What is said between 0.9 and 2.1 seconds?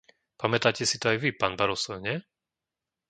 to aj vy, pán Barroso,